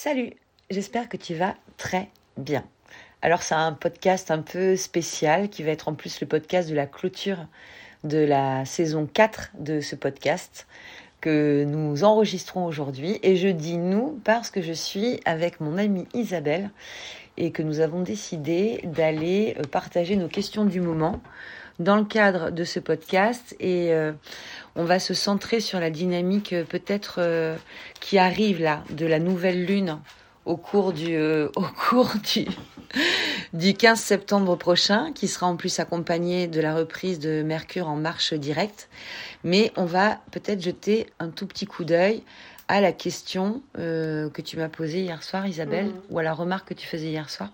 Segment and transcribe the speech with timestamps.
[0.00, 0.30] Salut,
[0.70, 2.64] j'espère que tu vas très bien.
[3.20, 6.76] Alors c'est un podcast un peu spécial qui va être en plus le podcast de
[6.76, 7.48] la clôture
[8.04, 10.68] de la saison 4 de ce podcast
[11.20, 13.18] que nous enregistrons aujourd'hui.
[13.24, 16.70] Et je dis nous parce que je suis avec mon amie Isabelle
[17.36, 21.20] et que nous avons décidé d'aller euh, partager nos questions du moment
[21.78, 24.12] dans le cadre de ce podcast et euh,
[24.74, 27.56] on va se centrer sur la dynamique euh, peut-être euh,
[28.00, 29.98] qui arrive là de la nouvelle lune
[30.44, 31.16] au cours du
[31.56, 32.46] au cours du
[33.52, 37.96] du 15 septembre prochain qui sera en plus accompagné de la reprise de Mercure en
[37.96, 38.88] marche directe
[39.44, 42.22] mais on va peut-être jeter un tout petit coup d'œil
[42.66, 46.00] à la question que tu m'as posée hier soir Isabelle mmh.
[46.10, 47.50] ou à la remarque que tu faisais hier soir.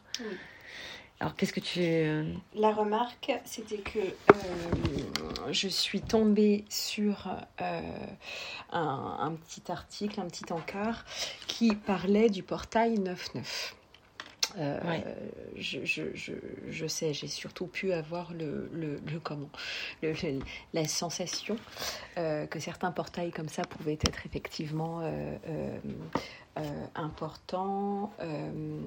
[1.25, 1.81] Alors, qu'est-ce que tu...
[1.81, 2.23] Euh,
[2.55, 7.31] La remarque, c'était que euh, je suis tombée sur
[7.63, 7.81] euh,
[8.71, 11.07] un, petit article, un petit encart
[11.47, 13.75] qui parlait du portail 99.
[15.57, 16.33] je, je, je,
[16.69, 19.49] je, sais, j'ai surtout pu avoir le, le, le comment,
[20.03, 20.13] le,
[20.75, 21.57] la sensation
[22.17, 25.79] que certains portails comme ça pouvaient être effectivement euh,
[26.95, 28.79] important, euh,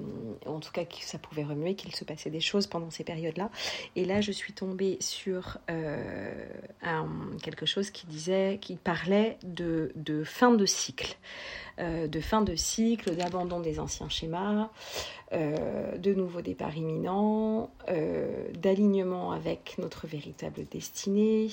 [0.46, 3.50] en tout cas que ça pouvait remuer, qu'il se passait des choses pendant ces périodes-là.
[3.96, 6.32] Et là, je suis tombée sur euh,
[7.42, 11.16] quelque chose qui disait, qui parlait de, de fin de cycle,
[11.78, 14.68] de fin de cycle, d'abandon des anciens schémas,
[15.32, 17.70] de nouveaux départs imminents,
[18.54, 21.50] d'alignement avec notre véritable destinée.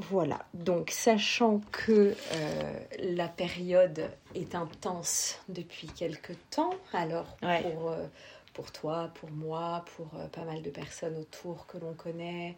[0.00, 8.06] Voilà, donc sachant que euh, la période est intense depuis quelque temps, alors pour, euh,
[8.54, 12.56] pour toi, pour moi, pour euh, pas mal de personnes autour que l'on connaît,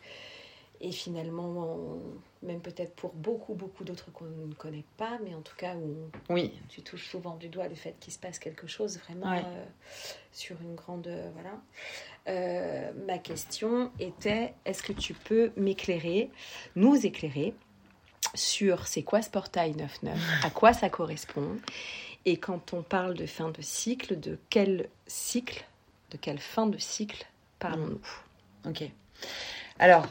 [0.80, 1.98] et finalement,
[2.42, 6.10] même peut-être pour beaucoup, beaucoup d'autres qu'on ne connaît pas, mais en tout cas où
[6.30, 6.52] oui.
[6.68, 9.64] tu touches souvent du doigt le fait qu'il se passe quelque chose vraiment euh,
[10.32, 11.06] sur une grande...
[11.06, 11.60] Euh, voilà.
[12.28, 16.30] Euh, ma question était, est-ce que tu peux m'éclairer,
[16.76, 17.54] nous éclairer
[18.34, 21.58] sur c'est quoi ce portail 9-9, à quoi ça correspond,
[22.24, 25.64] et quand on parle de fin de cycle, de quel cycle,
[26.10, 27.26] de quelle fin de cycle
[27.58, 28.00] parlons-nous?
[28.70, 28.84] Ok.
[29.78, 30.06] Alors,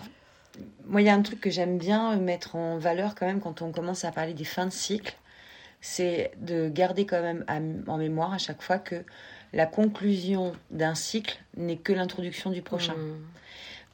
[0.86, 3.62] moi, il y a un truc que j'aime bien mettre en valeur quand même quand
[3.62, 5.16] on commence à parler des fins de cycle,
[5.82, 7.46] c'est de garder quand même
[7.88, 9.04] en mémoire à chaque fois que
[9.54, 12.96] la conclusion d'un cycle n'est que l'introduction du prochain.
[12.96, 13.18] Mmh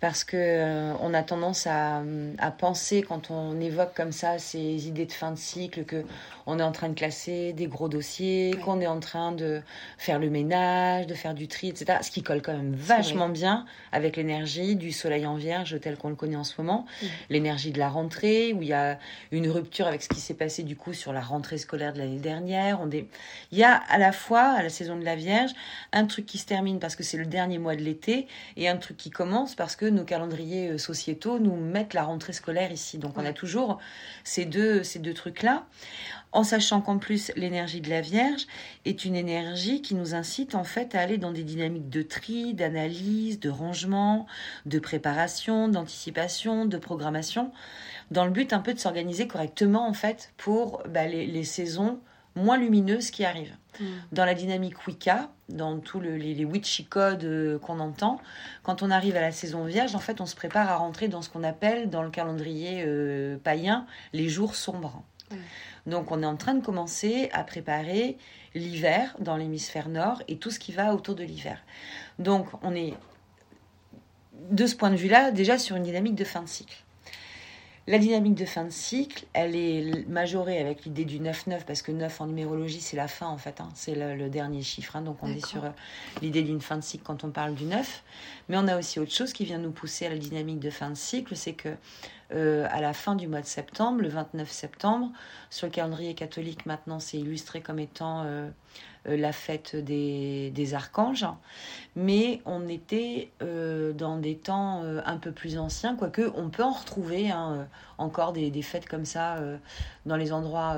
[0.02, 2.04] parce que euh, on a tendance à,
[2.38, 6.04] à, penser quand on évoque comme ça ces idées de fin de cycle que
[6.48, 9.62] on est en train de classer des gros dossiers, qu'on est en train de
[9.98, 12.00] faire le ménage, de faire du tri, etc.
[12.02, 16.10] Ce qui colle quand même vachement bien avec l'énergie du soleil en vierge tel qu'on
[16.10, 16.86] le connaît en ce moment,
[17.30, 19.00] l'énergie de la rentrée où il y a
[19.32, 22.20] une rupture avec ce qui s'est passé du coup sur la rentrée scolaire de l'année
[22.20, 22.80] dernière.
[22.82, 23.06] On Il
[23.58, 25.52] y a à la fois à la saison de la Vierge
[25.94, 28.28] un truc qui se termine parce que c'est le dernier mois de l'été
[28.58, 32.34] et un truc qui commence parce que nos calendriers euh, sociétaux nous mettent la rentrée
[32.34, 32.98] scolaire ici.
[32.98, 33.80] Donc on a toujours
[34.24, 35.66] ces deux, ces deux trucs-là,
[36.32, 38.46] en sachant qu'en plus l'énergie de la Vierge
[38.86, 42.54] est une énergie qui nous incite en fait à aller dans des dynamiques de tri,
[42.54, 44.26] d'analyse, de rangement,
[44.66, 47.52] de préparation, d'anticipation, de programmation,
[48.12, 52.00] dans le but un peu de s'organiser correctement en fait pour bah, les, les saisons
[52.36, 53.56] moins lumineuses qui arrivent.
[53.80, 53.86] Mm.
[54.12, 58.20] Dans la dynamique Wicca, dans tous les, les witchy codes euh, qu'on entend,
[58.64, 61.22] quand on arrive à la saison vierge, en fait, on se prépare à rentrer dans
[61.22, 65.04] ce qu'on appelle, dans le calendrier euh, païen, les jours sombres.
[65.32, 65.36] Mm.
[65.88, 68.18] Donc, on est en train de commencer à préparer
[68.56, 71.60] l'hiver dans l'hémisphère nord et tout ce qui va autour de l'hiver.
[72.20, 72.94] Donc, on est,
[74.50, 76.85] de ce point de vue-là, déjà sur une dynamique de fin de cycle.
[77.88, 81.92] La dynamique de fin de cycle, elle est majorée avec l'idée du 9-9, parce que
[81.92, 83.70] 9 en numérologie, c'est la fin en fait, hein.
[83.76, 84.96] c'est le, dernier chiffre.
[84.96, 85.04] Hein.
[85.04, 85.70] donc on est sur euh,
[86.24, 88.04] l'idée d'une fin de cycle quand on parle du 9.
[88.50, 90.90] Mais on a aussi autre chose qui vient nous pousser à la dynamique de fin
[90.90, 91.76] de cycle, c'est que
[92.34, 95.12] euh, à la fin du mois de septembre, le 29 septembre,
[95.52, 98.50] sur le calendrier catholique maintenant, c'est illustré comme étant euh, euh,
[99.06, 101.26] la fête des, des, archanges,
[101.96, 106.64] mais on était euh, dans des temps euh, un peu plus anciens, quoique on peut
[106.64, 107.68] en retrouver hein,
[107.98, 109.38] encore des, des, fêtes comme ça
[110.06, 110.78] dans les endroits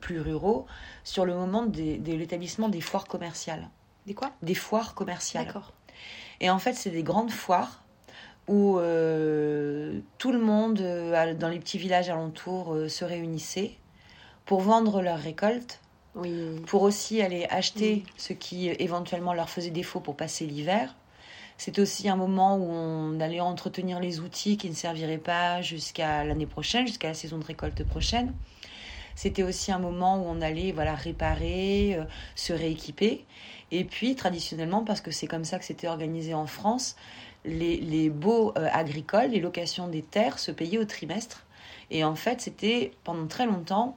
[0.00, 0.66] plus ruraux,
[1.04, 3.68] sur le moment de l'établissement des foires commerciales.
[4.06, 4.30] Des quoi?
[4.42, 5.46] Des foires commerciales.
[5.46, 5.72] D'accord.
[6.40, 7.84] Et en fait, c'est des grandes foires
[8.48, 13.76] où tout le monde, dans les petits villages alentours, se réunissait
[14.48, 15.80] pour vendre leurs récoltes
[16.66, 20.94] pour aussi aller acheter ce qui éventuellement leur faisait défaut pour passer l'hiver.
[21.56, 26.24] C'est aussi un moment où on allait entretenir les outils qui ne serviraient pas jusqu'à
[26.24, 28.32] l'année prochaine, jusqu'à la saison de récolte prochaine.
[29.16, 32.04] C'était aussi un moment où on allait voilà, réparer, euh,
[32.36, 33.24] se rééquiper.
[33.72, 36.94] Et puis, traditionnellement, parce que c'est comme ça que c'était organisé en France,
[37.44, 41.44] les, les baux euh, agricoles, les locations des terres se payaient au trimestre.
[41.90, 43.96] Et en fait, c'était pendant très longtemps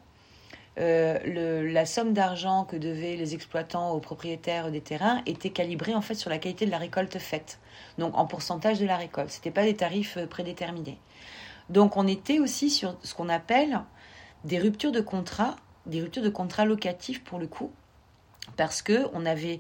[0.80, 6.02] euh, la somme d'argent que devaient les exploitants aux propriétaires des terrains était calibrée en
[6.02, 7.60] fait sur la qualité de la récolte faite,
[7.98, 9.30] donc en pourcentage de la récolte.
[9.30, 10.98] C'était pas des tarifs euh, prédéterminés.
[11.70, 13.82] Donc on était aussi sur ce qu'on appelle
[14.46, 17.72] des ruptures de contrat, des ruptures de contrat locatifs pour le coup,
[18.56, 19.60] parce que on avait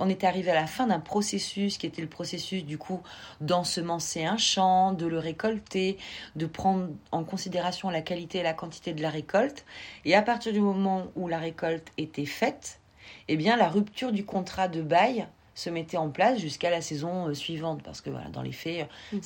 [0.00, 3.02] on était arrivé à la fin d'un processus qui était le processus du coup
[3.40, 5.98] d'ensemencer un champ, de le récolter,
[6.36, 9.64] de prendre en considération la qualité et la quantité de la récolte.
[10.06, 12.80] Et à partir du moment où la récolte était faite,
[13.28, 17.28] eh bien la rupture du contrat de bail se mettait en place jusqu'à la saison
[17.28, 19.20] euh, suivante parce que voilà dans les faits mhm.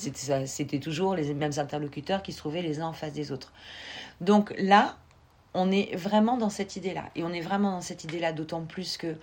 [0.45, 3.53] c'était toujours les mêmes interlocuteurs qui se trouvaient les uns en face des autres.
[4.19, 4.97] Donc là,
[5.53, 8.97] on est vraiment dans cette idée-là et on est vraiment dans cette idée-là d'autant plus
[8.97, 9.15] que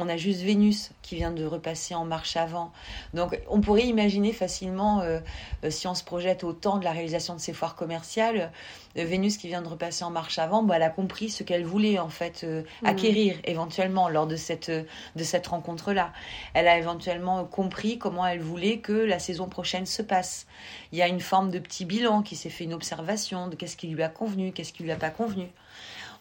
[0.00, 2.72] on a juste Vénus qui vient de repasser en marche avant.
[3.14, 5.20] Donc on pourrait imaginer facilement, euh,
[5.64, 8.50] euh, si on se projette au temps de la réalisation de ces foires commerciales,
[8.96, 11.64] euh, Vénus qui vient de repasser en marche avant, bah, elle a compris ce qu'elle
[11.64, 12.46] voulait en fait
[12.84, 16.12] acquérir éventuellement lors de cette, de cette rencontre-là.
[16.54, 20.46] Elle a éventuellement compris comment elle voulait que la saison prochaine se passe.
[20.92, 23.76] Il y a une forme de petit bilan qui s'est fait une observation de qu'est-ce
[23.76, 25.48] qui lui a convenu, qu'est-ce qui lui a pas convenu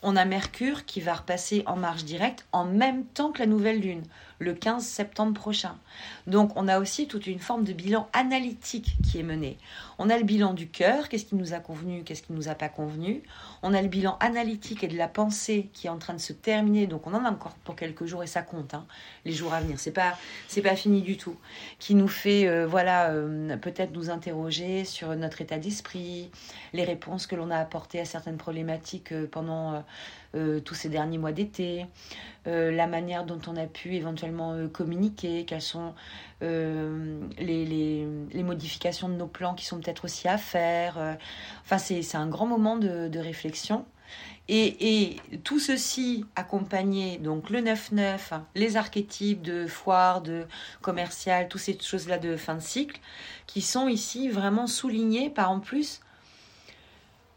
[0.01, 3.81] on a Mercure qui va repasser en marche directe en même temps que la nouvelle
[3.81, 4.03] Lune
[4.39, 5.77] le 15 septembre prochain.
[6.27, 9.57] Donc on a aussi toute une forme de bilan analytique qui est mené.
[9.97, 12.47] On a le bilan du cœur, qu'est-ce qui nous a convenu, qu'est-ce qui ne nous
[12.47, 13.21] a pas convenu.
[13.61, 16.31] On a le bilan analytique et de la pensée qui est en train de se
[16.31, 16.87] terminer.
[16.87, 18.85] Donc on en a encore pour quelques jours et ça compte, hein,
[19.25, 19.77] les jours à venir.
[19.79, 21.35] C'est pas c'est pas fini du tout.
[21.77, 26.31] Qui nous fait euh, voilà euh, peut-être nous interroger sur notre état d'esprit,
[26.73, 29.83] les réponses que l'on a apportées à certaines problématiques euh, pendant
[30.35, 31.87] euh, tous ces derniers mois d'été,
[32.45, 35.95] euh, la manière dont on a pu éventuellement euh, communiquer, quelles sont
[36.41, 38.05] les,
[38.43, 41.17] modifications de nos plans qui sont peut-être aussi à faire.
[41.65, 43.85] Enfin, c'est un grand moment de, réflexion.
[44.47, 50.45] Et, tout ceci accompagné, donc le 9-9, les archétypes de foire, de
[50.81, 52.99] commercial, toutes ces choses-là de fin de cycle,
[53.47, 56.01] qui sont ici vraiment soulignés par en plus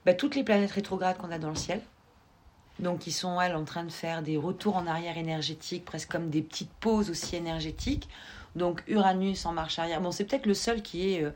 [0.05, 1.81] bah, toutes les planètes rétrogrades qu'on a dans le ciel.
[2.83, 6.31] Donc ils sont, elles, en train de faire des retours en arrière énergétiques, presque comme
[6.31, 8.09] des petites pauses aussi énergétiques.
[8.57, 10.01] Donc Uranus en marche arrière.
[10.01, 11.31] Bon, c'est peut-être le seul qui est euh,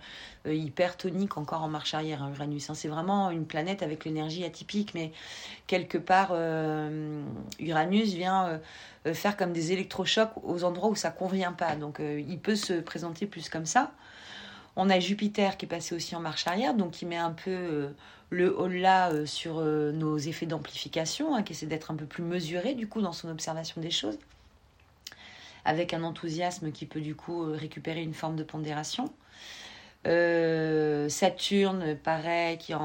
[0.46, 2.68] euh, hyper tonique encore en marche arrière, hein, Uranus.
[2.68, 2.74] Hein.
[2.74, 5.12] C'est vraiment une planète avec l'énergie atypique, mais
[5.66, 7.22] quelque part, euh,
[7.58, 8.60] Uranus vient
[9.14, 11.76] faire comme des électrochocs aux endroits où ça convient pas.
[11.76, 13.92] Donc il peut se présenter plus comme ça.
[14.74, 17.88] On a Jupiter qui est passé aussi en marche arrière, donc qui met un peu
[18.30, 22.22] le haut-là euh, sur euh, nos effets d'amplification, hein, qui essaie d'être un peu plus
[22.22, 24.18] mesuré du coup dans son observation des choses,
[25.64, 29.12] avec un enthousiasme qui peut du coup euh, récupérer une forme de pondération.
[31.08, 32.76] Saturne, pareil, qui est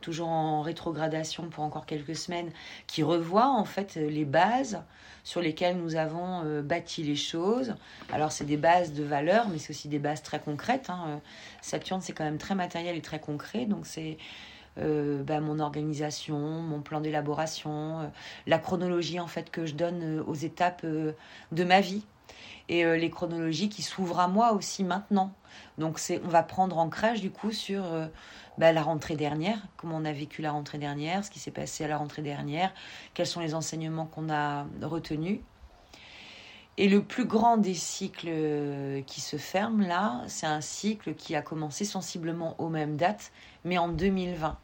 [0.00, 2.52] toujours en rétrogradation pour encore quelques semaines,
[2.86, 4.80] qui revoit en fait les bases
[5.24, 7.74] sur lesquelles nous avons bâti les choses.
[8.12, 10.88] Alors c'est des bases de valeur, mais c'est aussi des bases très concrètes.
[10.88, 11.20] Hein.
[11.62, 14.16] Saturne, c'est quand même très matériel et très concret, donc c'est
[14.78, 18.06] euh, bah, mon organisation, mon plan d'élaboration, euh,
[18.46, 22.04] la chronologie en fait que je donne euh, aux étapes de ma vie
[22.68, 25.34] et les chronologies qui s'ouvrent à moi aussi maintenant.
[25.76, 27.82] Donc c'est, on va prendre ancrage du coup sur
[28.56, 31.84] bah, la rentrée dernière, comment on a vécu la rentrée dernière, ce qui s'est passé
[31.84, 32.72] à la rentrée dernière,
[33.12, 35.40] quels sont les enseignements qu'on a retenus.
[36.78, 38.30] Et le plus grand des cycles
[39.06, 43.30] qui se ferment là, c'est un cycle qui a commencé sensiblement aux mêmes dates,
[43.64, 44.58] mais en 2020.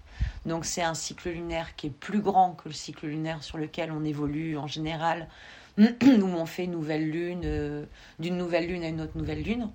[0.46, 3.92] Donc c'est un cycle lunaire qui est plus grand que le cycle lunaire sur lequel
[3.92, 5.28] on évolue en général,
[5.78, 7.84] où on fait nouvelle lune, euh,
[8.18, 9.70] d'une nouvelle lune à une autre nouvelle lune.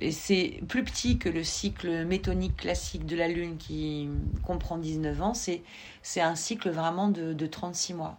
[0.00, 4.08] Et c'est plus petit que le cycle métonique classique de la Lune qui
[4.44, 5.34] comprend 19 ans.
[5.34, 5.62] C'est,
[6.02, 8.16] c'est un cycle vraiment de, de 36 mois.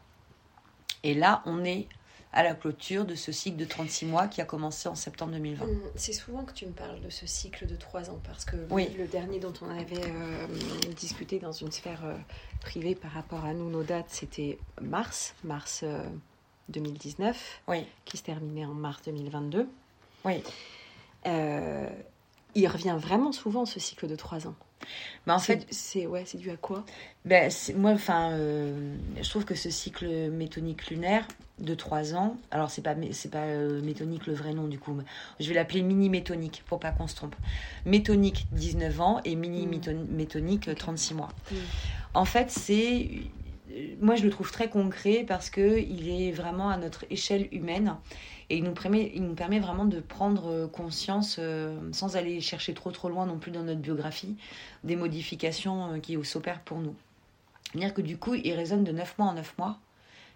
[1.03, 1.88] Et là, on est
[2.31, 5.65] à la clôture de ce cycle de 36 mois qui a commencé en septembre 2020.
[5.65, 8.55] Hum, c'est souvent que tu me parles de ce cycle de 3 ans parce que
[8.55, 10.48] le dernier dont on avait euh,
[10.95, 12.15] discuté dans une sphère euh,
[12.62, 15.83] privée par rapport à nous, nos dates, c'était mars, mars
[16.69, 17.86] 2019, euh, oui.
[18.05, 19.67] qui se terminait en mars 2022.
[20.25, 20.43] Oui.
[21.25, 24.55] il revient vraiment souvent ce cycle de 3 ans.
[25.27, 26.86] Mais en fait, c'est ouais, c'est dû à quoi?
[27.25, 31.27] Ben, moi, enfin, je trouve que ce cycle métonique lunaire,
[31.59, 32.38] de 3 ans.
[32.51, 34.98] Alors, c'est pas, c'est pas euh, métonique le vrai nom du coup.
[35.39, 37.36] Je vais l'appeler mini métonique pour pas qu'on se trompe.
[37.86, 40.05] Métonique 19 ans et mini mm.
[40.12, 41.29] métonique 36 mois.
[41.51, 41.55] Mm.
[42.13, 43.09] En fait, c'est
[44.01, 47.95] moi, je le trouve très concret parce qu'il est vraiment à notre échelle humaine
[48.49, 52.73] et il nous permet, il nous permet vraiment de prendre conscience, euh, sans aller chercher
[52.73, 54.35] trop trop loin non plus dans notre biographie,
[54.83, 56.95] des modifications euh, qui s'opèrent pour nous.
[57.71, 59.77] C'est-à-dire que du coup, il résonne de 9 mois en 9 mois,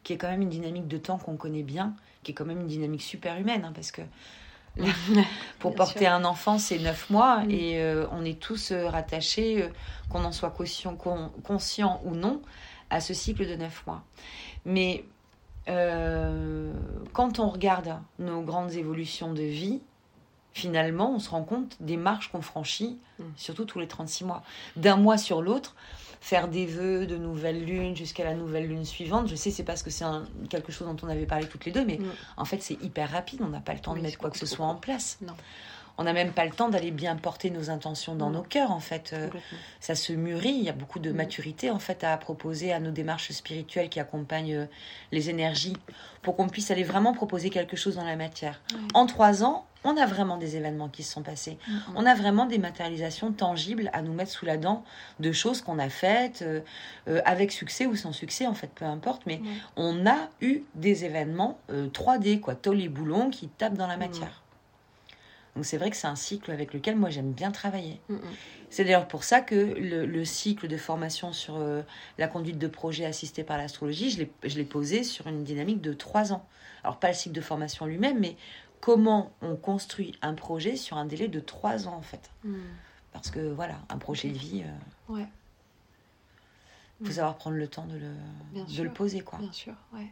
[0.03, 2.61] qui est quand même une dynamique de temps qu'on connaît bien, qui est quand même
[2.61, 4.01] une dynamique super humaine, hein, parce que
[5.59, 7.51] pour porter un enfant, c'est 9 mois, mm.
[7.51, 9.67] et euh, on est tous rattachés,
[10.09, 12.43] qu'on en soit conscient, conscient ou non,
[12.93, 14.03] à ce cycle de 9 mois.
[14.65, 15.03] Mais
[15.67, 16.71] euh,
[17.13, 19.81] quand on regarde nos grandes évolutions de vie,
[20.53, 23.23] finalement, on se rend compte des marches qu'on franchit, mm.
[23.35, 24.43] surtout tous les 36 mois.
[24.75, 25.75] D'un mois sur l'autre,
[26.21, 29.81] faire des vœux de nouvelle lune jusqu'à la nouvelle lune suivante, je sais, c'est parce
[29.81, 30.05] que c'est
[30.49, 32.05] quelque chose dont on avait parlé toutes les deux, mais mm.
[32.37, 34.45] en fait, c'est hyper rapide, on n'a pas le temps de mettre quoi que ce
[34.45, 35.17] soit en place.
[35.21, 35.35] Non
[35.97, 38.79] on n'a même pas le temps d'aller bien porter nos intentions dans nos cœurs en
[38.79, 39.11] fait.
[39.13, 39.29] Euh,
[39.79, 40.49] ça se mûrit.
[40.53, 43.99] Il y a beaucoup de maturité en fait à proposer à nos démarches spirituelles qui
[43.99, 44.65] accompagnent euh,
[45.11, 45.77] les énergies
[46.21, 48.61] pour qu'on puisse aller vraiment proposer quelque chose dans la matière.
[48.93, 51.57] En trois ans on a vraiment des événements qui se sont passés.
[51.93, 54.85] On a vraiment des matérialisations tangibles à nous mettre sous la dent
[55.19, 56.61] de choses qu'on a faites, euh,
[57.25, 59.23] avec succès ou sans succès, en fait, peu importe.
[59.25, 59.41] Mais
[59.75, 64.42] on a eu des événements 3D, quoi, tôle et boulons qui tapent dans la matière.
[65.55, 67.99] Donc c'est vrai que c'est un cycle avec lequel moi j'aime bien travailler.
[68.09, 68.21] Mm, mm.
[68.69, 71.83] C'est d'ailleurs pour ça que le, cycle de formation sur euh,
[72.17, 76.33] la conduite de projet assisté par l'astrologie, je l'ai posé sur une dynamique de trois
[76.33, 76.47] ans.
[76.83, 78.35] Alors pas le cycle de formation lui-même, mais
[78.81, 82.31] comment on construit un projet sur un délai de trois ans en fait.
[82.43, 82.55] Mm.
[83.11, 84.63] Parce que voilà, un projet de vie...
[84.63, 85.27] Euh, ouais.
[87.03, 89.37] Faut savoir prendre le temps de le, de le poser, quoi.
[89.37, 90.07] Bien sûr, ouais.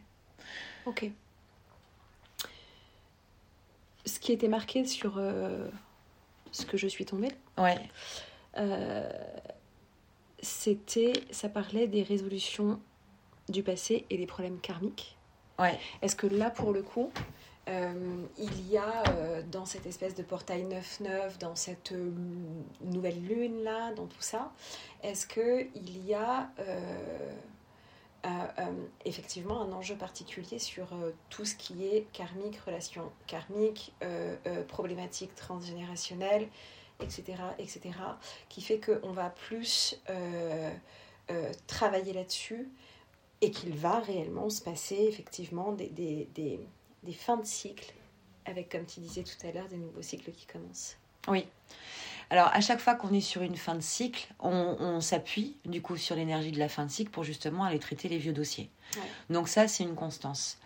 [0.84, 1.10] Ok
[4.04, 5.68] ce qui était marqué sur euh,
[6.50, 7.78] ce que je suis tombée, ouais.
[8.58, 9.10] Euh,
[10.40, 12.80] c'était, ça parlait des résolutions
[13.48, 15.16] du passé et des problèmes karmiques.
[15.58, 15.78] Ouais.
[16.02, 17.10] Est-ce que là, pour le coup,
[17.68, 19.04] euh, il y a
[19.50, 21.94] dans cette espèce de portail 9-9, dans cette
[22.82, 24.52] nouvelle lune là, dans tout ça,
[25.02, 26.50] est-ce que il y a
[28.24, 34.36] euh, effectivement un enjeu particulier sur euh, tout ce qui est karmique, relation karmique, euh,
[34.68, 36.48] problématique transgénérationnelle,
[37.00, 37.24] etc.,
[37.58, 37.90] etc.,
[38.48, 40.00] qui fait qu'on va plus
[41.66, 42.68] travailler là-dessus
[43.40, 47.92] et qu'il va réellement se passer effectivement des, des, fins de cycle
[48.44, 50.96] avec, comme tu disais tout à l'heure, des nouveaux cycles qui commencent.
[51.28, 51.46] Oui.
[52.30, 55.98] Alors, à chaque fois qu'on est sur une fin de cycle, on, s'appuie du coup
[55.98, 58.70] sur l'énergie de la fin de cycle pour justement aller traiter les vieux dossiers.
[59.28, 60.58] Donc ça, c'est une constance.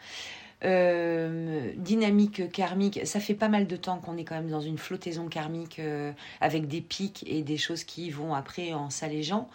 [0.65, 4.79] Euh, dynamique karmique, ça fait pas mal de temps qu'on est quand même dans une
[4.79, 9.51] flottaison karmique euh, avec des pics et des choses qui vont après en s'allégeant.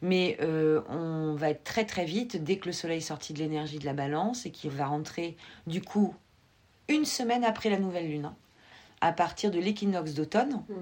[0.00, 3.38] Mais euh, on va être très très vite dès que le soleil est sorti de
[3.38, 6.14] l'énergie de la balance et qu'il va rentrer du coup
[6.88, 8.36] une semaine après la nouvelle lune, hein,
[9.02, 10.64] à partir de l'équinoxe d'automne.
[10.68, 10.74] Mm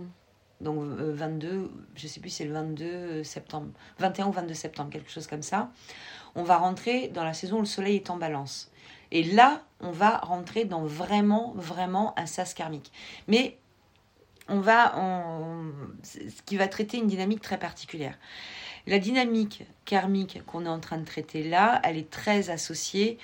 [0.60, 5.10] donc 22, euh, je sais plus, c'est le 22 septembre, 21 ou 22 septembre, quelque
[5.10, 5.70] chose comme ça.
[6.34, 8.70] On va rentrer dans la saison où le soleil est en balance.
[9.10, 12.92] Et là, on va rentrer dans vraiment, vraiment un sas karmique.
[13.26, 13.58] Mais
[14.48, 14.94] on va,
[16.02, 18.18] ce qui va traiter une dynamique très particulière.
[18.86, 23.18] La dynamique karmique qu'on est en train de traiter là, elle est très associée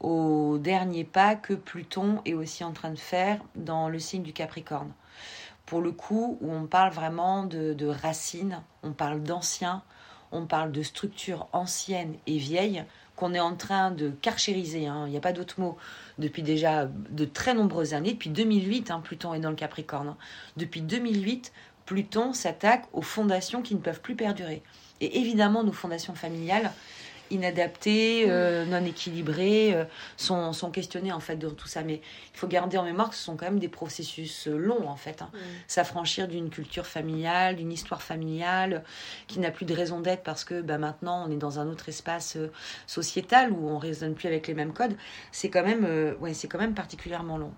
[0.00, 4.32] au dernier pas que Pluton est aussi en train de faire dans le signe du
[4.32, 4.92] Capricorne
[5.66, 9.82] pour le coup, où on parle vraiment de, racines, on parle d'anciens,
[10.32, 12.84] on parle de structures anciennes et vieilles
[13.16, 15.04] qu'on est en train de carchériser, hein.
[15.06, 15.76] il n'y a pas d'autre mot,
[16.18, 20.14] depuis déjà de très nombreuses années, depuis 2008, hein, Pluton est dans le Capricorne,
[20.56, 21.52] depuis 2008,
[21.86, 24.62] Pluton s'attaque aux fondations qui ne peuvent plus perdurer.
[25.00, 26.72] Et évidemment, nos fondations familiales,
[27.30, 29.84] inadaptés, euh, non équilibrés, euh,
[30.16, 31.82] sont, sont, questionnés en fait de tout ça.
[31.82, 32.00] Mais
[32.34, 34.96] il faut garder en mémoire que ce sont quand même des processus euh, longs en
[34.96, 35.22] fait.
[35.22, 35.30] Hein.
[35.66, 38.84] S'affranchir d'une culture familiale, d'une histoire familiale
[39.26, 41.88] qui n'a plus de raison d'être parce que bah, maintenant on est dans un autre
[41.88, 42.36] espace
[42.86, 44.96] sociétal où on raisonne plus avec les mêmes codes.
[45.32, 47.52] C'est quand même, ouais, c'est quand même particulièrement long.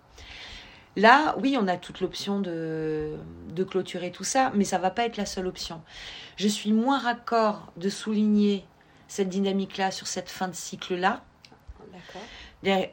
[0.97, 3.15] Là, oui, on a toute l'option de,
[3.55, 5.81] de, clôturer tout ça, mais ça va pas être la seule option.
[6.37, 8.65] Je suis moins raccord de souligner
[9.09, 11.25] cette dynamique-là sur cette fin de cycle-là.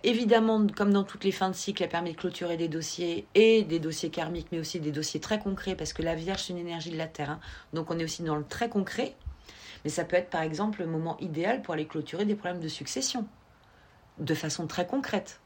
[0.03, 3.63] Évidemment, comme dans toutes les fins de cycle, elle permet de clôturer des dossiers et
[3.63, 6.60] des dossiers karmiques, mais aussi des dossiers très concrets, parce que la Vierge, c'est une
[6.60, 7.31] énergie de la Terre.
[7.31, 7.39] Hein.
[7.74, 9.15] Donc on est aussi dans le très concret.
[9.84, 12.67] Mais ça peut être par exemple le moment idéal pour aller clôturer des problèmes de
[12.67, 13.27] succession,
[14.19, 15.39] de façon très concrète.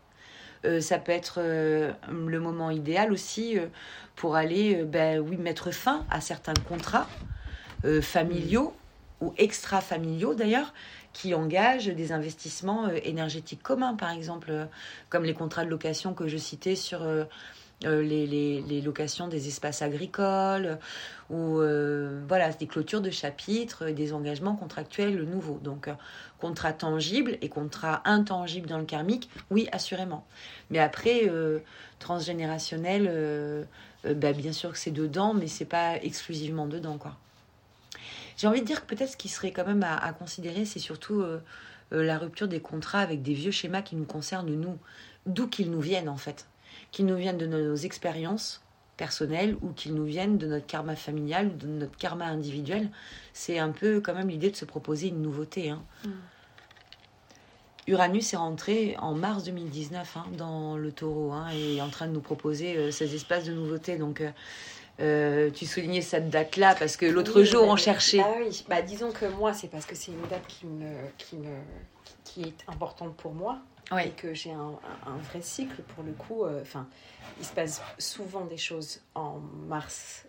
[0.66, 3.68] Euh, ça peut être euh, le moment idéal aussi euh,
[4.16, 7.08] pour aller ben, oui, mettre fin à certains contrats
[8.02, 8.74] familiaux
[9.22, 10.74] ou extra-familiaux d'ailleurs,
[11.14, 14.68] qui engagent des investissements énergétiques communs, par exemple,
[15.10, 17.02] comme les contrats de location que je citais sur
[17.86, 20.80] euh, les, locations des espaces agricoles
[21.30, 25.60] ou euh, voilà des clôtures de chapitres, des engagements contractuels nouveaux.
[25.64, 25.94] Donc euh,
[26.40, 30.26] contrat tangible et contrat intangible dans le karmique, oui assurément.
[30.72, 31.32] Mais après
[32.00, 33.68] transgénérationnel,
[34.04, 37.16] bah, bien sûr que c'est dedans, mais c'est pas exclusivement dedans quoi.
[38.40, 40.80] J'ai envie de dire que peut-être ce qui serait quand même à, à considérer, c'est
[40.80, 41.24] surtout
[41.92, 44.78] la rupture des contrats avec des vieux schémas qui nous concernent nous,
[45.26, 46.48] d'où qu'ils nous viennent en fait
[46.92, 48.62] qu'ils nous viennent de nos expériences
[48.98, 52.90] personnelles ou qu'ils nous viennent de notre karma familial ou de notre karma individuel.
[53.34, 55.70] C'est un peu quand même l'idée de se proposer une nouveauté.
[55.70, 55.82] Hein.
[56.04, 56.10] Mm.
[57.88, 62.08] Uranus est rentré en mars 2019 hein, dans le taureau hein, et est en train
[62.08, 63.98] de nous proposer euh, ces espaces de nouveauté.
[63.98, 64.30] Donc, euh,
[65.00, 68.22] euh, tu soulignais cette date-là parce que l'autre jour on cherchait.
[68.24, 71.38] Ah oui, bah, disons que moi c'est parce que c'est une date qui, me, qui,
[71.38, 71.56] me,
[72.24, 73.60] qui est importante pour moi
[73.98, 74.78] et que j'ai un,
[75.30, 76.44] vrai cycle pour le coup.
[76.44, 76.88] Euh, enfin,
[77.40, 80.26] il se passe souvent des choses en mars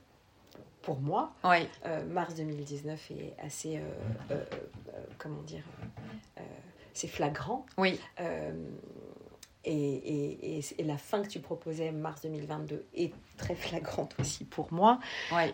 [0.82, 1.32] pour moi.
[1.44, 3.80] Euh, mars 2019 est assez,
[4.30, 4.44] euh,
[5.18, 5.64] comment dire,
[6.94, 7.66] c'est flagrant.
[7.76, 8.00] Oui.
[9.64, 9.72] Et,
[10.56, 14.98] et, et, la fin que tu proposais, mars 2022, est très flagrante aussi pour moi.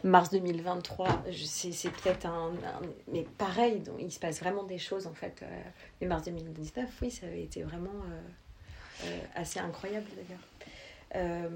[0.04, 2.52] Mars 2023, c'est peut-être un,
[3.12, 5.40] Mais pareil, donc, il se passe vraiment des choses en fait.
[5.42, 5.62] Euh,
[6.00, 11.50] mais mars 2019, oui, ça avait été vraiment euh, euh, assez incroyable d'ailleurs.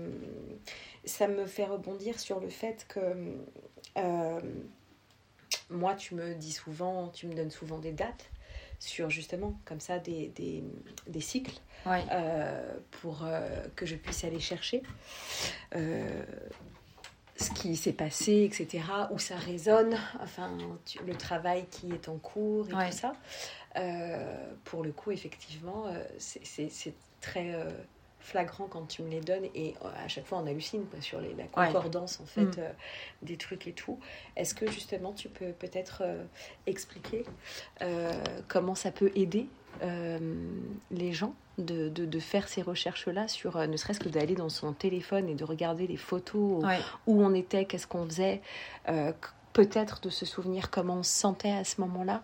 [1.04, 3.36] ça me fait rebondir sur le fait que
[5.70, 8.28] moi, tu me dis souvent, tu me donnes souvent des dates
[8.80, 10.64] sur justement comme ça des, des,
[11.06, 14.82] des cycles euh, pour euh, que je puisse aller chercher
[15.76, 16.24] euh,
[17.36, 20.58] ce qui s'est passé, etc., où ça résonne, enfin
[21.06, 23.14] le travail qui est en cours et tout ça.
[24.64, 25.86] pour le coup, effectivement,
[26.18, 27.54] c'est très
[28.20, 31.34] flagrant quand tu me les donnes et euh, à chaque fois on hallucine sur les,
[31.34, 32.54] la concordance en fait mm.
[32.58, 32.70] euh,
[33.22, 33.98] des trucs et tout.
[34.36, 36.22] Est-ce que justement tu peux peut-être euh,
[36.66, 37.24] expliquer
[38.48, 39.48] comment ça peut aider
[40.90, 45.28] les gens de, de, faire ces recherches-là sur ne serait-ce que d'aller dans son téléphone
[45.28, 46.64] et de regarder les photos
[47.06, 48.42] où on était, qu'est-ce qu'on faisait,
[49.52, 52.22] peut-être de se souvenir comment on se sentait à ce moment-là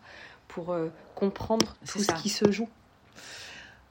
[0.48, 0.76] pour
[1.14, 2.68] comprendre tout ce qui se joue?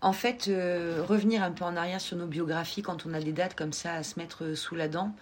[0.05, 3.31] En fait, euh, revenir un peu en arrière sur nos biographies quand on a des
[3.31, 5.15] dates comme ça à se mettre euh, sous la dent,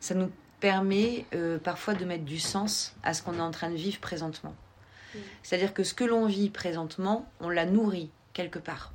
[0.00, 3.70] ça nous permet euh, parfois de mettre du sens à ce qu'on est en train
[3.70, 4.56] de vivre présentement.
[5.14, 5.18] Mm.
[5.44, 8.92] C'est-à-dire que ce que l'on vit présentement, on l'a nourri quelque part.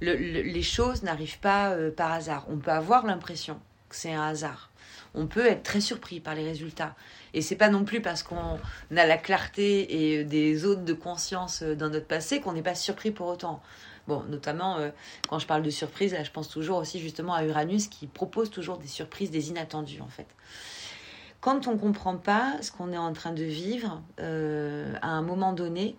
[0.00, 2.44] les choses n'arrivent pas par hasard.
[2.48, 4.70] On peut avoir l'impression que c'est un hasard.
[5.14, 6.96] On peut être très surpris par les résultats.
[7.32, 8.58] Et c'est pas non plus parce qu'on
[8.96, 13.12] a la clarté et des autres de conscience dans notre passé qu'on n'est pas surpris
[13.12, 13.62] pour autant.
[14.08, 14.88] Bon, notamment euh,
[15.28, 18.78] quand je parle de surprise, je pense toujours aussi justement à Uranus qui propose toujours
[18.78, 20.26] des surprises, des inattendus en fait.
[21.42, 25.20] Quand on ne comprend pas ce qu'on est en train de vivre euh, à un
[25.20, 25.94] moment donné,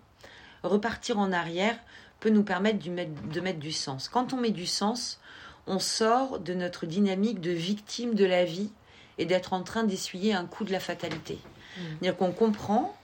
[0.63, 1.77] repartir en arrière
[2.19, 4.09] peut nous permettre de mettre, de mettre du sens.
[4.09, 5.21] Quand on met du sens,
[5.67, 8.71] on sort de notre dynamique de victime de la vie
[9.19, 11.35] et d'être en train d'essuyer un coup de la fatalité.
[11.35, 11.81] Mmh.
[11.81, 12.95] C'est-à-dire qu'on comprend,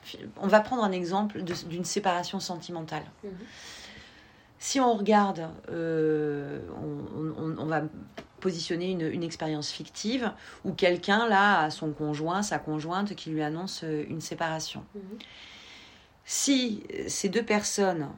[0.41, 3.05] on va prendre un exemple d'une séparation sentimentale.
[3.23, 3.29] Mmh
[4.65, 7.83] si on regarde, euh, on, va
[8.39, 10.31] positionner une, expérience fictive
[10.63, 14.83] où quelqu'un là a son conjoint, sa conjointe qui lui annonce euh, une séparation.
[14.95, 15.19] Mhm.
[16.25, 18.09] Si ces deux personnes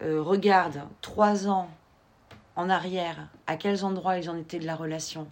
[0.00, 1.68] euh, regardent trois ans
[2.54, 5.26] en arrière, à quels endroits ils en étaient de la relation,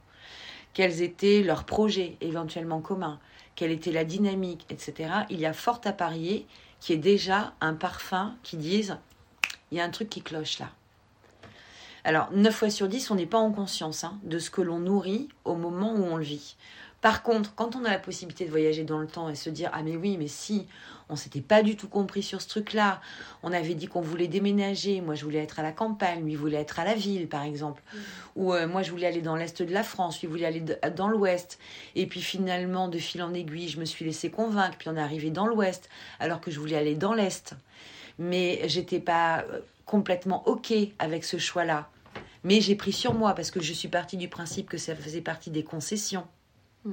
[0.73, 3.21] quels étaient leurs projets éventuellement communs,
[3.55, 6.49] quelle était la dynamique, etc., il y a fort à parier
[6.81, 8.99] qu'il y ait déjà un parfum qui dise
[9.71, 10.71] il y a un truc qui cloche là.
[12.07, 14.79] Alors, 9 fois sur 10, on n'est pas en conscience hein, de ce que l'on
[14.79, 16.57] nourrit au moment où on le vit.
[17.01, 19.71] Par contre, quand on a la possibilité de voyager dans le temps et se dire
[19.73, 20.67] Ah, mais oui, mais si,
[21.09, 23.01] on s'était pas du tout compris sur ce truc-là,
[23.43, 26.61] on avait dit qu'on voulait déménager, moi je voulais être à la campagne, lui voulait
[26.61, 27.99] être à la ville, par exemple, mmh.
[28.37, 30.65] ou euh, moi je voulais aller dans l'est de la France, lui voulait aller
[30.97, 31.59] dans l'ouest,
[31.95, 35.01] et puis finalement, de fil en aiguille, je me suis laissé convaincre, puis on est
[35.01, 37.55] arrivé dans l'ouest, alors que je voulais aller dans l'est
[38.19, 41.89] mais j'étais pas euh, complètement OK avec ce choix-là.
[42.43, 45.23] Mais j'ai pris sur moi parce que je suis partie du principe que ça faisait
[45.23, 46.27] partie des concessions.
[46.85, 46.93] Mmh.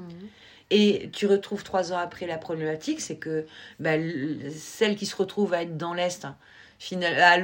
[0.69, 3.45] Et tu retrouves trois ans après la problématique, c'est que
[3.79, 3.95] bah,
[4.55, 6.25] celle qui se retrouve à être dans l'Est,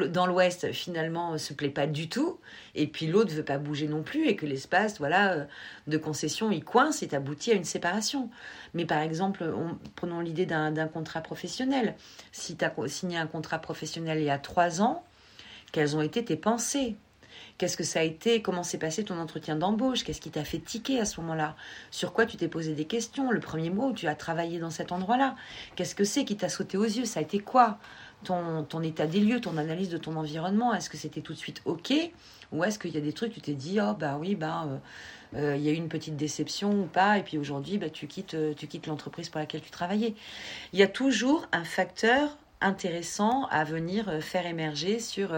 [0.10, 2.40] dans l'Ouest, finalement, se plaît pas du tout,
[2.74, 5.46] et puis l'autre veut pas bouger non plus, et que l'espace, voilà, euh,
[5.86, 8.30] de concession, il coince et aboutit à une séparation.
[8.74, 9.46] Mais par exemple,
[9.96, 11.96] prenons l'idée d'un contrat professionnel.
[12.32, 15.04] Si tu as signé un contrat professionnel il y a trois ans,
[15.72, 16.96] quelles ont été tes pensées?
[17.58, 18.44] Qu'est-ce que ça a été?
[18.44, 20.04] Comment s'est passé ton entretien d'embauche?
[20.04, 21.56] Qu'est-ce qui t'a fait tiquer à ce moment-là?
[21.90, 23.32] Sur quoi tu t'es posé des questions?
[23.32, 25.36] Le premier mois où tu as travaillé dans cet endroit-là.
[25.76, 27.06] Qu'est-ce que c'est qui t'a sauté aux yeux?
[27.06, 27.80] Ça a été quoi?
[28.24, 31.38] Ton, ton, état des lieux, ton analyse de ton environnement Est-ce que c'était tout de
[31.38, 31.94] suite OK
[32.52, 34.78] Ou est-ce qu'il y a des trucs, tu t'es dit, oh bah oui, bah, euh,
[35.36, 38.08] euh, il y a eu une petite déception ou pas, et puis aujourd'hui, bah, tu
[38.08, 40.16] quittes, euh, tu quittes l'entreprise pour laquelle tu travaillais.
[40.74, 45.30] Il y a toujours un facteur intéressant à venir faire émerger sur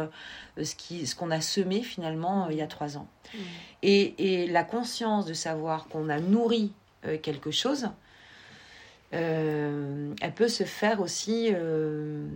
[0.56, 3.10] ce qu'on ce qu'on a semé finalement il y a trois ans.
[3.34, 3.38] Mmh.
[3.84, 6.72] Et, et, la conscience de savoir qu'on a nourri
[7.22, 7.90] quelque chose,
[9.12, 12.30] elle peut se faire aussi de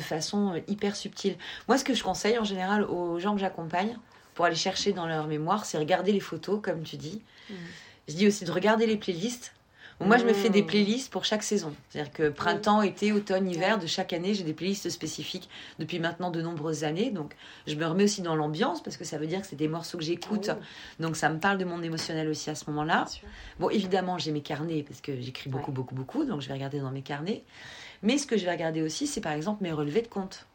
[0.00, 1.36] façon hyper subtile.
[1.68, 3.96] Moi, ce que je conseille en général aux gens que j'accompagne
[4.34, 7.22] pour aller chercher dans leur mémoire, c'est regarder les photos, comme tu dis.
[7.48, 7.54] Mmh.
[8.08, 9.54] Je dis aussi de regarder les playlists
[10.04, 10.66] moi, je me fais des mmh.
[10.66, 11.74] playlists pour chaque saison.
[11.88, 16.30] C'est-à-dire que printemps, été, automne, hiver, de chaque année, j'ai des playlists spécifiques depuis maintenant
[16.30, 17.10] de nombreuses années.
[17.10, 17.34] Donc,
[17.66, 19.98] je me remets aussi dans l'ambiance parce que ça veut dire que c'est des morceaux
[19.98, 20.50] que j'écoute.
[20.52, 20.62] Oh.
[21.00, 23.06] Donc, ça me parle de mon émotionnel aussi à ce moment-là.
[23.58, 26.24] Bon, évidemment, j'ai mes carnets parce que j'écris beaucoup, beaucoup, beaucoup.
[26.24, 27.44] Donc, je vais regarder dans mes carnets.
[28.02, 30.46] Mais ce que je vais regarder aussi, c'est par exemple mes relevés de compte.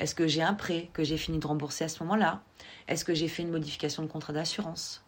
[0.00, 2.42] Est-ce que j'ai un prêt que j'ai fini de rembourser à ce moment-là?
[2.88, 5.04] Est-ce que j'ai fait une modification de contrat d'assurance?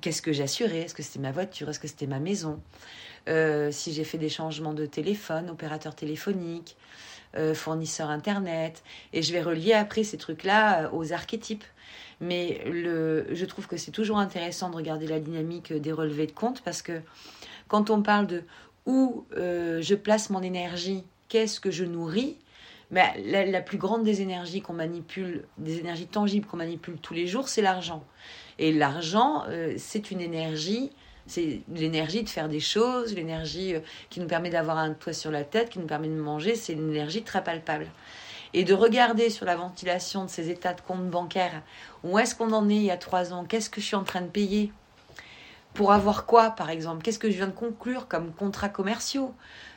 [0.00, 0.80] Qu'est-ce que j'assurais?
[0.80, 1.68] Est-ce que c'était ma voiture?
[1.68, 2.60] Est-ce que c'était ma maison?
[3.28, 6.76] Euh, Si j'ai fait des changements de téléphone, opérateur téléphonique,
[7.36, 8.82] euh, fournisseur internet,
[9.12, 11.64] et je vais relier après ces trucs-là euh, aux archétypes.
[12.20, 16.62] Mais je trouve que c'est toujours intéressant de regarder la dynamique des relevés de compte
[16.62, 17.00] parce que
[17.66, 18.44] quand on parle de
[18.86, 22.36] où je place mon énergie, qu'est-ce que je nourris,
[22.92, 27.14] mais la, la, plus grande des énergies qu'on manipule, des énergies tangibles qu'on manipule tous
[27.14, 28.04] les jours, c'est l'argent.
[28.58, 30.90] Et l'argent, euh, c'est une énergie,
[31.26, 35.30] c'est l'énergie de faire des choses, l'énergie euh, qui nous permet d'avoir un toit sur
[35.30, 37.86] la tête, qui nous permet de manger, c'est une énergie très palpable.
[38.54, 41.62] Et de regarder sur la ventilation de ces états de compte bancaire,
[42.04, 44.04] où est-ce qu'on en est il y a trois ans, qu'est-ce que je suis en
[44.04, 44.70] train de payer
[45.72, 47.02] pour avoir quoi, par exemple?
[47.02, 49.32] Qu'est-ce que je viens de conclure comme contrats commerciaux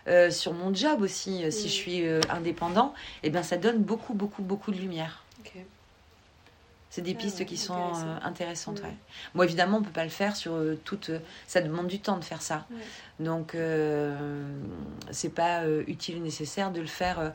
[0.09, 4.41] euh, Sur mon job aussi, si je suis indépendant, eh bien, ça donne beaucoup, beaucoup,
[4.41, 5.23] beaucoup de lumière.
[6.95, 8.79] C'est des ah pistes qui sont euh, intéressantes.
[8.79, 8.95] Ouais.
[9.33, 11.09] Bon, évidemment, on peut pas le faire sur euh, toute.
[11.09, 12.65] Euh, ça demande du temps de faire ça.
[13.19, 13.57] Donc,
[15.11, 17.33] c'est pas utile ou nécessaire de le faire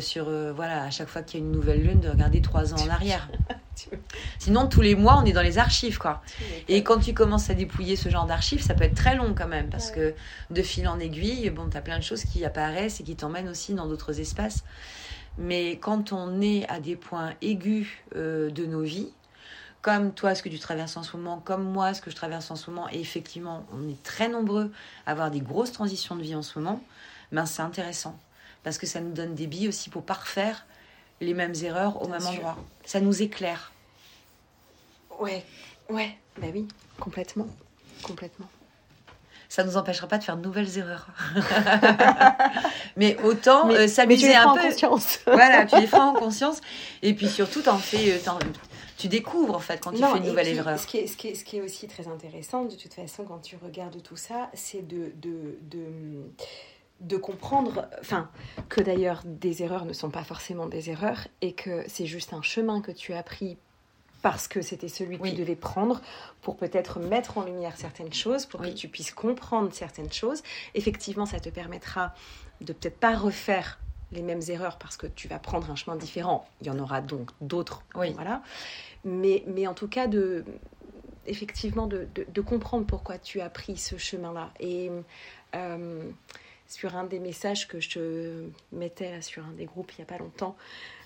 [0.00, 0.24] sur.
[0.54, 2.88] voilà, à chaque fois qu'il y a une nouvelle lune, de regarder trois ans en
[2.88, 3.28] arrière.
[4.40, 6.20] Sinon, tous les mois, on est dans les archives, quoi.
[6.66, 9.46] Et quand tu commences à dépouiller ce genre d'archives, ça peut être très long quand
[9.46, 10.14] même, parce que
[10.50, 13.48] de fil en aiguille, bon, tu as plein de choses qui apparaissent et qui t'emmènent
[13.48, 14.64] aussi dans d'autres espaces.
[15.38, 19.12] Mais quand on est à des points aigus euh, de nos vies,
[19.82, 22.50] comme toi, ce que tu traverses en ce moment, comme moi, ce que je traverse
[22.50, 24.72] en ce moment, et effectivement, on est très nombreux
[25.06, 26.82] à avoir des grosses transitions de vie en ce moment,
[27.32, 28.18] ben c'est intéressant.
[28.64, 30.66] Parce que ça nous donne des billes aussi pour parfaire
[31.20, 32.58] les mêmes erreurs au même endroit.
[32.84, 33.72] Ça nous éclaire.
[35.20, 35.44] Ouais,
[35.88, 36.66] ouais, bah oui,
[36.98, 37.46] complètement.
[38.02, 38.48] Complètement
[39.48, 41.08] ça ne nous empêchera pas de faire de nouvelles erreurs.
[42.96, 44.60] mais autant euh, s'amuser un peu.
[44.60, 45.20] En conscience.
[45.26, 46.60] voilà, tu les feras en conscience.
[47.02, 48.18] Et puis surtout, en fais, euh,
[48.96, 50.78] tu découvres en fait quand tu fais une nouvelle erreur.
[50.78, 53.24] Ce qui, est, ce, qui est, ce qui est aussi très intéressant, de toute façon,
[53.24, 56.30] quand tu regardes tout ça, c'est de, de, de
[57.00, 58.30] de comprendre, enfin,
[58.68, 62.42] que d'ailleurs des erreurs ne sont pas forcément des erreurs et que c'est juste un
[62.42, 63.58] chemin que tu as pris
[64.26, 66.00] parce que c'était celui que tu devais prendre
[66.42, 70.42] pour peut-être mettre en lumière certaines choses, pour que tu puisses comprendre certaines choses.
[70.74, 72.12] Effectivement, ça te permettra
[72.60, 73.78] de peut-être pas refaire
[74.10, 76.44] les mêmes erreurs parce que tu vas prendre un chemin différent.
[76.60, 77.84] Il y en aura donc d'autres.
[77.94, 78.42] Voilà.
[79.04, 80.44] Mais, mais en tout cas, de,
[81.28, 84.50] effectivement, de, de, comprendre pourquoi tu as pris ce chemin-là.
[84.58, 84.90] Et
[85.54, 86.10] euh,
[86.66, 90.18] sur un des messages que je mettais sur un des groupes il n'y a pas
[90.18, 90.56] longtemps,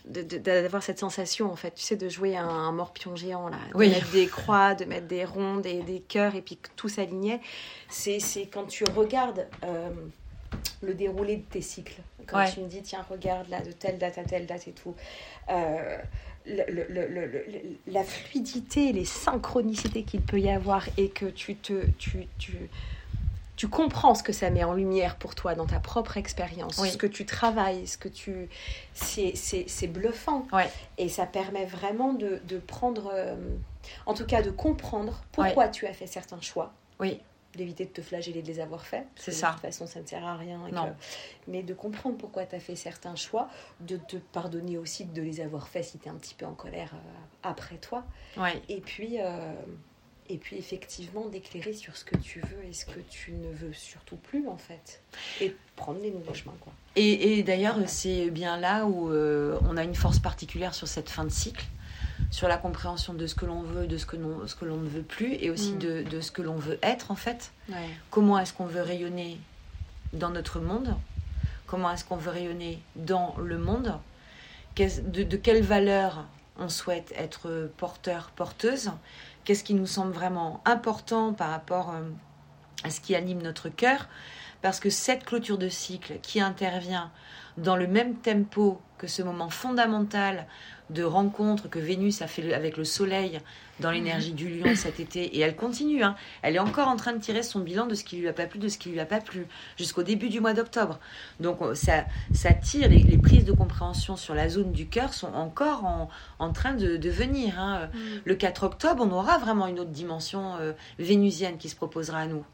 [0.06, 3.58] d'avoir cette sensation en fait tu sais de jouer un, un morpion géant là.
[3.72, 6.88] De mettre des croix de mettre des ronds des, des cœurs et puis que tout
[6.88, 7.40] s'alignait.
[7.88, 8.18] C'est
[8.52, 9.90] quand tu regardes euh,
[10.82, 12.00] le déroulé de tes cycles.
[12.26, 14.94] Quand tu me dis tiens regarde là de telle date à telle date et tout.
[15.50, 15.98] Euh,
[16.46, 22.26] le, le, la fluidité les synchronicités qu'il peut y avoir et que tu te tu,
[22.38, 22.52] tu
[23.60, 26.96] tu comprends ce que ça met en lumière pour toi dans ta propre expérience, ce
[26.96, 28.48] que tu travailles, ce que tu...
[28.94, 30.46] C'est bluffant.
[30.96, 33.10] Et ça permet vraiment de, de prendre...
[33.12, 33.36] Euh,
[34.06, 36.72] en tout cas, de comprendre pourquoi tu as fait certains choix.
[37.00, 37.20] Oui.
[37.54, 39.06] d'éviter de te flageller de les avoir faits.
[39.16, 39.48] C'est ça.
[39.48, 40.58] De toute façon, ça ne sert à rien.
[40.72, 40.94] non.
[41.46, 45.42] Mais de comprendre pourquoi tu as fait certains choix, de te pardonner aussi de les
[45.42, 46.98] avoir faits si tu es un petit peu en colère euh,
[47.42, 48.04] après toi.
[48.38, 48.62] Ouais.
[48.70, 49.52] Et puis, euh,
[50.30, 53.72] et puis effectivement, d'éclairer sur ce que tu veux et ce que tu ne veux
[53.72, 55.02] surtout plus, en fait.
[55.40, 56.72] Et prendre des nouveaux chemins, quoi.
[56.96, 61.10] Et, et d'ailleurs, c'est bien là où euh, on a une force particulière sur cette
[61.10, 61.66] fin de cycle
[62.30, 64.76] sur la compréhension de ce que l'on veut, de ce que, non, ce que l'on
[64.76, 65.78] ne veut plus, et aussi mm.
[65.78, 67.52] de, de, ce que l'on veut être en fait.
[68.10, 69.38] Comment est-ce qu'on veut rayonner
[70.12, 70.94] dans notre monde?
[71.66, 73.98] Comment est-ce qu'on veut rayonner dans le monde?
[74.76, 76.26] De, de quelle valeur
[76.58, 78.90] on souhaite être porteur, porteuse?
[79.44, 82.02] Qu'est-ce qui nous semble vraiment important par rapport euh,
[82.84, 84.08] à ce qui anime notre cœur
[84.62, 87.10] Parce que cette clôture de cycle qui intervient
[87.56, 90.46] dans le même tempo que ce moment fondamental
[90.90, 93.40] de rencontre que Vénus a fait avec le Soleil
[93.78, 95.36] dans l'énergie du lion cet été.
[95.36, 96.02] Et elle continue.
[96.02, 96.16] Hein.
[96.42, 98.46] Elle est encore en train de tirer son bilan de ce qui lui a pas
[98.46, 99.46] plu, de ce qui lui a pas plu,
[99.78, 100.98] jusqu'au début du mois d'octobre.
[101.38, 105.84] Donc ça, ça tire, les, prises de compréhension sur la zone du cœur sont encore
[106.38, 107.58] en, train de, venir.
[107.58, 107.88] Hein.
[107.92, 107.98] Mm.
[108.24, 112.26] Le 4 octobre, on aura vraiment une autre dimension euh, vénusienne qui se proposera à
[112.26, 112.44] nous.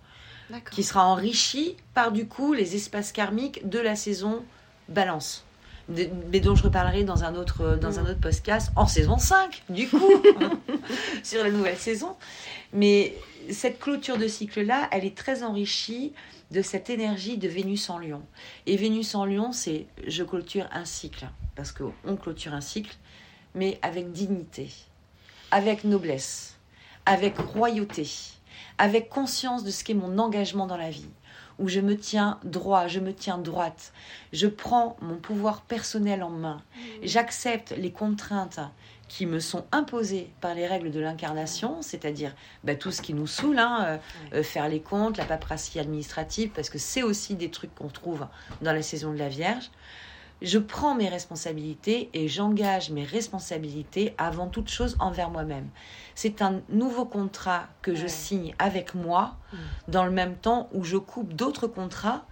[0.70, 4.44] Qui sera enrichie par du coup les espaces karmiques de la saison
[4.88, 5.46] balance
[5.88, 8.06] mais dont je reparlerai dans un autre, dans un mm.
[8.06, 10.10] autre podcast en saison 5, du coup,
[11.22, 12.16] sur la nouvelle saison.
[12.72, 13.14] Mais
[13.50, 16.12] cette clôture de cycle-là, elle est très enrichie
[16.50, 18.22] de cette énergie de Vénus en Lion.
[18.66, 22.96] Et Vénus en Lion, c'est je clôture un cycle, parce qu'on clôture un cycle,
[23.54, 24.70] mais avec dignité,
[25.50, 26.56] avec noblesse,
[27.04, 28.08] avec royauté,
[28.78, 31.08] avec conscience de ce qu'est mon engagement dans la vie
[31.58, 33.92] où je me tiens droit, je me tiens droite,
[34.32, 36.80] je prends mon pouvoir personnel en main, mmh.
[37.04, 38.60] j'accepte les contraintes
[39.08, 42.34] qui me sont imposées par les règles de l'incarnation, c'est-à-dire
[42.64, 43.98] bah, tout ce qui nous saoule, hein, euh,
[44.38, 48.26] euh, faire les comptes, la paperasserie administrative, parce que c'est aussi des trucs qu'on trouve
[48.62, 49.70] dans la saison de la Vierge.
[50.42, 55.70] Je prends mes responsabilités et j'engage mes responsabilités avant toute chose envers moi-même
[56.16, 59.56] c'est un nouveau contrat que je signe avec moi, mm.
[59.88, 62.24] dans le même temps où je coupe d'autres contrats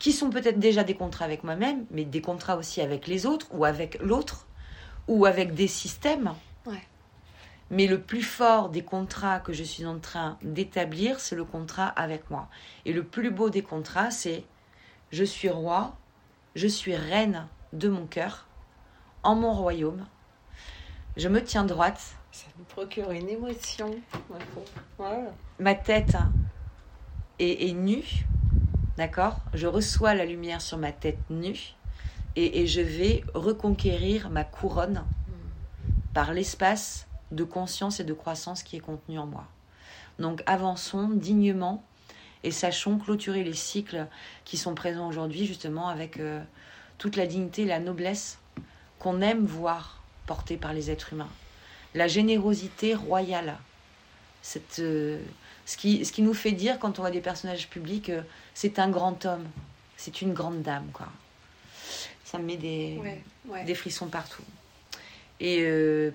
[0.00, 3.46] qui sont peut-être déjà des contrats avec moi-même, mais des contrats aussi avec les autres,
[3.52, 4.46] ou avec l'autre,
[5.06, 6.34] ou avec des systèmes.
[7.68, 11.88] Mais le plus fort des contrats que je suis en train d'établir, c'est le contrat
[11.88, 12.48] avec moi.
[12.84, 14.44] Et le plus beau des contrats, c'est
[15.10, 15.96] je suis roi,
[16.56, 18.46] je suis reine de mon cœur,
[19.22, 20.06] en mon royaume,
[21.16, 23.94] je me tiens droite, ça me procure une émotion.
[25.58, 26.16] Ma tête
[27.38, 28.26] est, nue,
[28.96, 29.38] d'accord?
[29.52, 31.74] Je reçois la lumière sur ma tête nue
[32.36, 35.04] et, je vais reconquérir ma couronne
[36.14, 39.44] par l'espace de conscience et de croissance qui est contenu en moi.
[40.18, 41.84] Donc avançons dignement
[42.44, 44.06] et sachons clôturer les cycles
[44.44, 46.42] qui sont présents aujourd'hui justement avec euh,
[46.98, 48.38] toute la dignité et la noblesse
[48.98, 51.30] qu'on aime voir portée par les êtres humains
[51.94, 53.56] la générosité royale.
[54.42, 55.18] Cette, euh,
[55.64, 58.20] ce, qui, ce qui nous fait dire, quand on voit des personnages publics, euh,
[58.52, 59.46] c'est un grand homme,
[59.96, 60.88] c'est une grande dame.
[60.92, 61.08] Quoi.
[62.22, 63.00] Ça me met des,
[63.64, 64.42] des frissons partout.
[65.40, 65.62] Et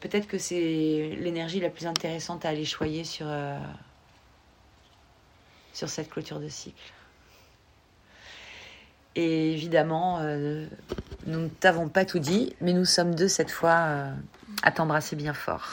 [0.01, 3.27] peut-être que c'est l'énergie la plus intéressante à aller choyer sur,
[5.73, 6.93] sur cette clôture de cycle.
[9.15, 14.13] Et évidemment, nous ne t'avons pas tout dit, mais nous sommes deux cette fois
[14.63, 15.67] à t'embrasser bien fort.